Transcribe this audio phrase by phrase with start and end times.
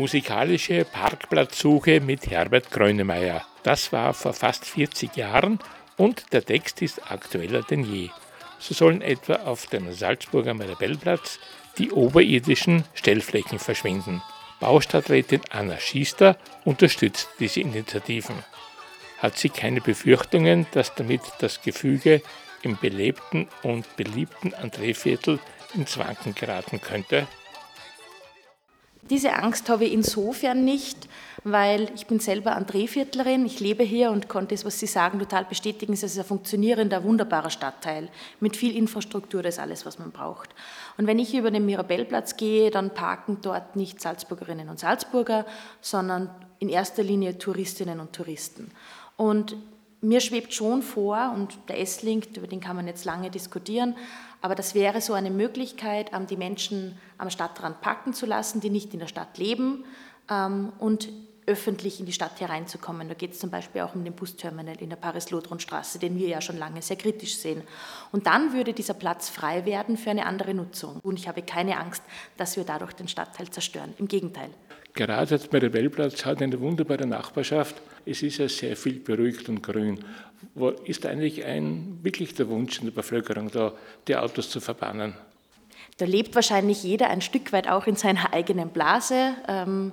[0.00, 3.42] Musikalische Parkplatzsuche mit Herbert Grönemeyer.
[3.62, 5.58] Das war vor fast 40 Jahren
[5.96, 8.08] und der Text ist aktueller denn je.
[8.58, 11.38] So sollen etwa auf dem Salzburger Mirabellplatz
[11.78, 14.22] die oberirdischen Stellflächen verschwinden.
[14.60, 18.36] Baustadträtin Anna Schiester unterstützt diese Initiativen.
[19.18, 22.22] Hat sie keine Befürchtungen, dass damit das Gefüge
[22.62, 25.38] im belebten und beliebten Andréviertel
[25.74, 27.26] ins Wanken geraten könnte?
[29.10, 31.08] Diese Angst habe ich insofern nicht,
[31.42, 35.44] weil ich bin selber André-Viertlerin, ich lebe hier und konnte es, was Sie sagen, total
[35.44, 35.92] bestätigen.
[35.92, 40.50] Es ist ein funktionierender, wunderbarer Stadtteil mit viel Infrastruktur, das ist alles, was man braucht.
[40.96, 45.44] Und wenn ich über den Mirabellplatz gehe, dann parken dort nicht Salzburgerinnen und Salzburger,
[45.80, 46.30] sondern
[46.60, 48.70] in erster Linie Touristinnen und Touristen.
[49.16, 49.56] Und
[50.00, 53.96] mir schwebt schon vor, und der S-Link, über den kann man jetzt lange diskutieren,
[54.42, 58.94] aber das wäre so eine Möglichkeit, die Menschen am Stadtrand packen zu lassen, die nicht
[58.94, 59.84] in der Stadt leben
[60.30, 61.10] ähm, und
[61.46, 63.08] öffentlich in die Stadt hereinzukommen.
[63.08, 66.40] Da geht es zum Beispiel auch um den Busterminal in der Paris-Lothron-Straße, den wir ja
[66.40, 67.62] schon lange sehr kritisch sehen.
[68.12, 71.00] Und dann würde dieser Platz frei werden für eine andere Nutzung.
[71.02, 72.02] Und ich habe keine Angst,
[72.36, 73.94] dass wir dadurch den Stadtteil zerstören.
[73.98, 74.50] Im Gegenteil.
[74.94, 77.76] Gerade der Rebellplatz hat eine wunderbare Nachbarschaft.
[78.04, 80.04] Es ist ja sehr viel beruhigt und grün.
[80.54, 83.72] Wo ist eigentlich ein, wirklich der Wunsch in der Bevölkerung, da
[84.08, 85.14] die Autos zu verbannen?
[85.98, 89.34] Da lebt wahrscheinlich jeder ein Stück weit auch in seiner eigenen Blase.
[89.46, 89.92] Ähm,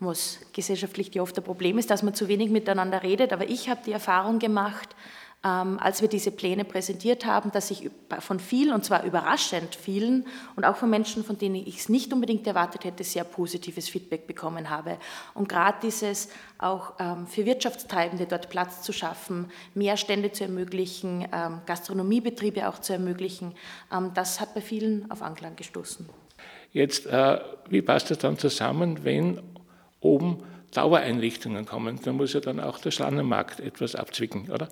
[0.00, 3.32] was gesellschaftlich oft ein Problem ist, dass man zu wenig miteinander redet.
[3.32, 4.96] Aber ich habe die Erfahrung gemacht,
[5.44, 7.90] ähm, als wir diese Pläne präsentiert haben, dass ich
[8.20, 10.26] von vielen, und zwar überraschend vielen,
[10.56, 14.26] und auch von Menschen, von denen ich es nicht unbedingt erwartet hätte, sehr positives Feedback
[14.26, 14.98] bekommen habe.
[15.34, 21.26] Und gerade dieses auch ähm, für Wirtschaftstreibende dort Platz zu schaffen, mehr Stände zu ermöglichen,
[21.32, 23.54] ähm, Gastronomiebetriebe auch zu ermöglichen,
[24.14, 26.08] das hat bei vielen auf Anklang gestoßen.
[26.72, 27.38] Jetzt, äh,
[27.68, 29.40] wie passt das dann zusammen, wenn
[30.00, 30.42] oben
[30.72, 32.00] Dauereinrichtungen kommen?
[32.02, 34.68] Da muss ja dann auch der Schlannenmarkt etwas abzwicken, oder?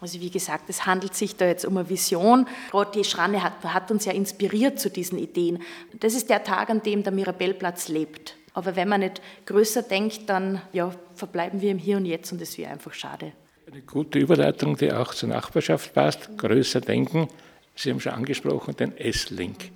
[0.00, 2.46] Also wie gesagt, es handelt sich da jetzt um eine Vision.
[2.70, 5.62] Gerade die Schranne hat, hat, uns ja inspiriert zu diesen Ideen.
[5.98, 8.36] Das ist der Tag, an dem der Mirabellplatz lebt.
[8.54, 12.40] Aber wenn man nicht größer denkt, dann ja, verbleiben wir im Hier und Jetzt und
[12.40, 13.32] es wäre einfach schade.
[13.70, 16.38] Eine gute Überleitung, die auch zur Nachbarschaft passt.
[16.38, 17.28] Größer denken.
[17.74, 19.70] Sie haben schon angesprochen, den S-Link.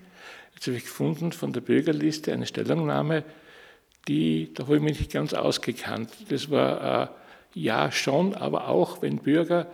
[0.55, 3.25] Jetzt habe ich gefunden von der Bürgerliste eine Stellungnahme,
[4.09, 6.11] die, da habe ich mich nicht ganz ausgekannt.
[6.29, 7.09] Das war äh,
[7.55, 9.67] ja schon, aber auch, wenn Bürger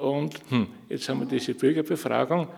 [0.00, 2.48] und hm, jetzt haben wir diese Bürgerbefragung.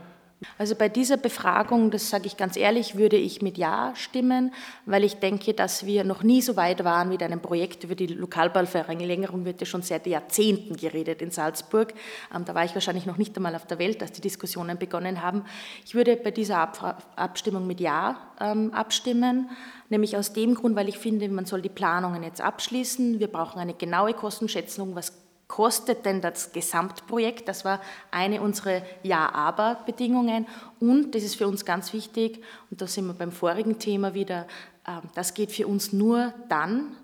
[0.59, 4.53] Also bei dieser Befragung, das sage ich ganz ehrlich, würde ich mit Ja stimmen,
[4.87, 8.09] weil ich denke, dass wir noch nie so weit waren mit einem Projekt über die
[8.09, 11.95] Lokalbauverlängerung wird ja schon seit Jahrzehnten geredet in Salzburg.
[12.35, 15.23] Ähm, da war ich wahrscheinlich noch nicht einmal auf der Welt, als die Diskussionen begonnen
[15.23, 15.45] haben.
[15.85, 16.73] Ich würde bei dieser
[17.17, 19.51] Abstimmung mit Ja ähm, abstimmen,
[19.91, 23.21] nämlich aus dem Grund, weil ich finde, man soll die Planungen jetzt abschließen.
[23.21, 25.22] Wir brauchen eine genaue Kostenschätzung, was
[25.53, 27.47] kostet denn das Gesamtprojekt?
[27.47, 27.79] Das war
[28.11, 30.47] eine unserer Ja-Aber-Bedingungen.
[30.81, 34.47] Und, das ist für uns ganz wichtig, und da sind wir beim vorigen Thema wieder,
[34.89, 36.97] ähm, das geht für uns nur dann,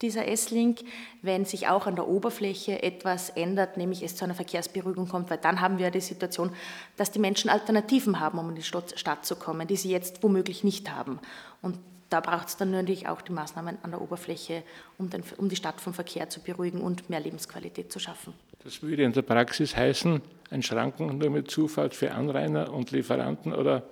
[0.00, 0.80] dieser S-Link,
[1.20, 5.36] wenn sich auch an der Oberfläche etwas ändert, nämlich es zu einer Verkehrsberuhigung kommt, weil
[5.36, 6.52] dann haben wir die Situation,
[6.96, 10.64] dass die Menschen Alternativen haben, um in die Stadt zu kommen, die sie jetzt womöglich
[10.64, 11.18] nicht haben.
[11.60, 11.76] Und
[12.10, 14.62] da braucht es dann natürlich auch die Maßnahmen an der Oberfläche,
[14.98, 18.34] um, den, um die Stadt vom Verkehr zu beruhigen und mehr Lebensqualität zu schaffen.
[18.64, 23.54] Das würde in der Praxis heißen, ein Schranken nur mit Zufahrt für Anrainer und Lieferanten
[23.54, 23.84] oder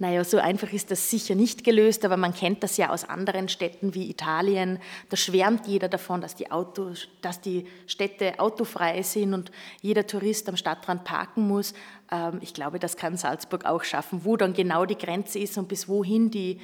[0.00, 3.48] naja, so einfach ist das sicher nicht gelöst, aber man kennt das ja aus anderen
[3.48, 4.78] Städten wie Italien.
[5.08, 9.50] Da schwärmt jeder davon, dass die, Auto, dass die Städte autofrei sind und
[9.80, 11.74] jeder Tourist am Stadtrand parken muss.
[12.12, 14.24] Ähm, ich glaube, das kann Salzburg auch schaffen.
[14.24, 16.60] Wo dann genau die Grenze ist und bis wohin die,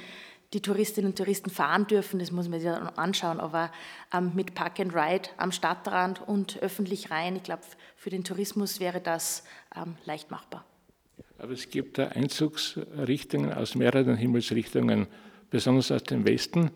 [0.53, 3.41] die Touristinnen und Touristen fahren dürfen, das muss man sich dann anschauen.
[3.41, 3.69] Aber
[4.13, 7.63] ähm, mit Park and Ride am Stadtrand und öffentlich rein, ich glaube,
[7.97, 9.43] für den Tourismus wäre das
[9.75, 10.63] ähm, leicht machbar.
[11.45, 15.05] Aber es gibt da Einzugsrichtungen aus mehreren Himmelsrichtungen,
[15.51, 16.71] besonders aus dem Westen,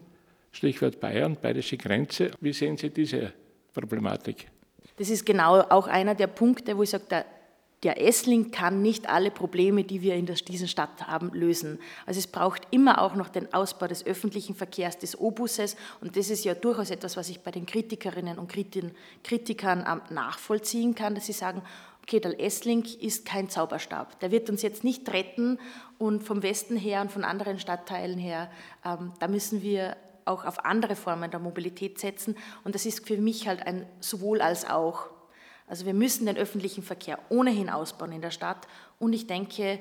[0.52, 2.30] Stichwort Bayern, bayerische Grenze.
[2.40, 3.34] Wie sehen Sie diese
[3.74, 4.52] Problematik?
[4.96, 7.26] Das ist genau auch einer der Punkte, wo ich sage, der,
[7.84, 11.80] der Essling kann nicht alle Probleme, die wir in dieser Stadt haben, lösen.
[12.06, 15.78] Also es braucht immer auch noch den Ausbau des öffentlichen Verkehrs, des O-Busses.
[16.02, 18.52] Und das ist ja durchaus etwas, was ich bei den Kritikerinnen und
[19.24, 21.62] Kritikern nachvollziehen kann, dass sie sagen,
[22.06, 24.20] Kedal-Essling ist kein Zauberstab.
[24.20, 25.60] Der wird uns jetzt nicht retten
[26.00, 28.50] und vom Westen her und von anderen Stadtteilen her,
[28.84, 29.96] ähm, da müssen wir
[30.26, 32.36] auch auf andere Formen der Mobilität setzen.
[32.64, 35.10] Und das ist für mich halt ein sowohl als auch.
[35.70, 38.68] Also wir müssen den öffentlichen Verkehr ohnehin ausbauen in der Stadt.
[38.98, 39.80] Und ich denke,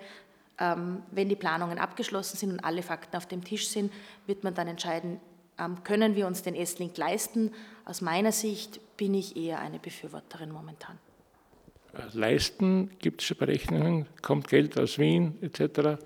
[0.58, 3.93] ähm, wenn die Planungen abgeschlossen sind und alle Fakten auf dem Tisch sind,
[4.26, 5.19] wird man dann entscheiden,
[5.58, 7.52] ähm, können wir uns den S-Link leisten.
[7.85, 10.99] Aus meiner Sicht bin ich eher eine Befürworterin momentan.
[12.12, 15.99] Leisten, gibt es Berechnungen, kommt Geld aus Wien etc.?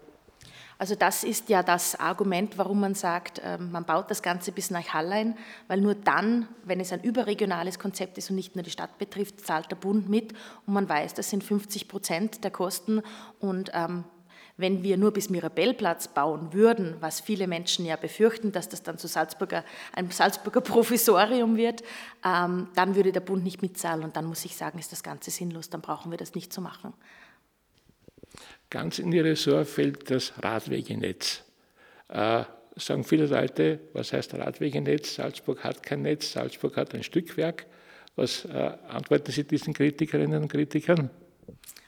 [0.82, 4.72] Also das ist ja das Argument, warum man sagt, ähm, man baut das Ganze bis
[4.72, 5.38] nach Hallein,
[5.68, 9.46] weil nur dann, wenn es ein überregionales Konzept ist und nicht nur die Stadt betrifft,
[9.46, 10.32] zahlt der Bund mit
[10.66, 13.00] und man weiß, das sind 50 Prozent der Kosten
[13.38, 14.02] und ähm,
[14.56, 18.98] wenn wir nur bis Mirabellplatz bauen würden, was viele Menschen ja befürchten, dass das dann
[18.98, 19.64] zu Salzburger,
[19.94, 21.84] ein Salzburger Provisorium wird,
[22.24, 25.30] ähm, dann würde der Bund nicht mitzahlen und dann muss ich sagen, ist das Ganze
[25.30, 26.92] sinnlos, dann brauchen wir das nicht zu machen.
[28.72, 31.42] Ganz in ihr Ressort fällt das Radwegenetz.
[32.08, 35.16] Äh, sagen viele Leute, was heißt Radwegenetz?
[35.16, 37.66] Salzburg hat kein Netz, Salzburg hat ein Stückwerk.
[38.16, 41.10] Was äh, antworten Sie diesen Kritikerinnen und Kritikern?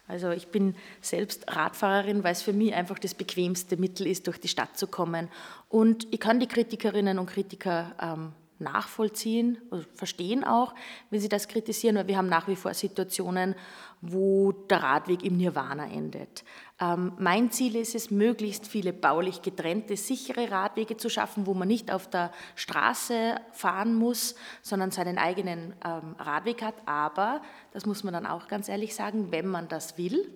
[0.08, 4.36] Also ich bin selbst Radfahrerin, weil es für mich einfach das bequemste Mittel ist, durch
[4.36, 5.30] die Stadt zu kommen.
[5.70, 10.74] Und ich kann die Kritikerinnen und Kritiker ähm, nachvollziehen, also verstehen auch,
[11.10, 13.54] wenn sie das kritisieren, weil wir haben nach wie vor Situationen,
[14.00, 16.44] wo der Radweg im Nirvana endet.
[16.80, 21.68] Ähm, mein Ziel ist es, möglichst viele baulich getrennte, sichere Radwege zu schaffen, wo man
[21.68, 26.74] nicht auf der Straße fahren muss, sondern seinen eigenen ähm, Radweg hat.
[26.86, 27.42] Aber,
[27.72, 30.30] das muss man dann auch ganz ehrlich sagen, wenn man das will,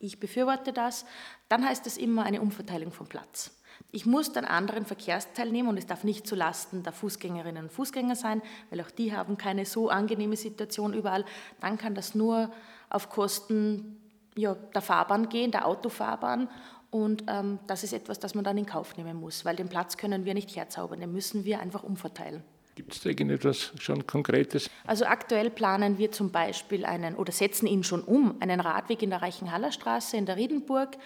[0.00, 1.04] ich befürworte das,
[1.48, 3.57] dann heißt es immer eine Umverteilung vom Platz.
[3.90, 8.16] Ich muss dann anderen Verkehrsteil nehmen und es darf nicht zulasten der Fußgängerinnen und Fußgänger
[8.16, 11.24] sein, weil auch die haben keine so angenehme Situation überall.
[11.60, 12.50] Dann kann das nur
[12.90, 13.98] auf Kosten
[14.34, 16.48] ja, der Fahrbahn gehen, der Autofahrbahn.
[16.90, 19.96] Und ähm, das ist etwas, das man dann in Kauf nehmen muss, weil den Platz
[19.96, 22.42] können wir nicht herzaubern, den müssen wir einfach umverteilen.
[22.78, 24.70] Gibt es da irgendetwas schon Konkretes?
[24.86, 29.10] Also aktuell planen wir zum Beispiel einen oder setzen ihn schon um, einen Radweg in
[29.10, 30.96] der Reichenhaller Straße in der Riedenburg.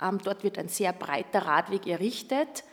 [0.00, 2.64] Ähm, dort wird ein sehr breiter Radweg errichtet.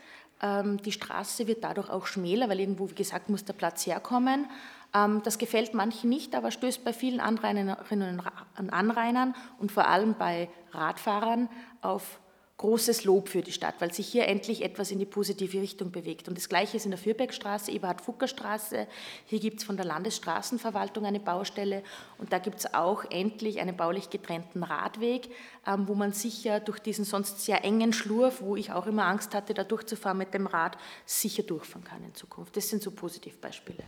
[0.41, 4.49] Ähm, die Straße wird dadurch auch schmäler, weil irgendwo, wie gesagt, muss der Platz herkommen.
[4.93, 8.21] Ähm, das gefällt manchen nicht, aber stößt bei vielen Anrainerinnen
[8.59, 11.49] und Anrainern und vor allem bei Radfahrern
[11.81, 12.19] auf
[12.63, 16.29] großes Lob für die Stadt, weil sich hier endlich etwas in die positive Richtung bewegt.
[16.29, 18.87] Und das Gleiche ist in der Fürbergstraße, Eberhard-Fucker-Straße.
[19.25, 21.83] Hier gibt es von der Landesstraßenverwaltung eine Baustelle
[22.19, 25.29] und da gibt es auch endlich einen baulich getrennten Radweg,
[25.67, 29.35] ähm, wo man sicher durch diesen sonst sehr engen Schlurf, wo ich auch immer Angst
[29.35, 32.55] hatte, da durchzufahren mit dem Rad, sicher durchfahren kann in Zukunft.
[32.55, 33.83] Das sind so Positivbeispiele.